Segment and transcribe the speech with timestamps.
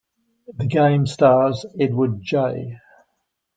[0.57, 2.79] The game stars Edward J.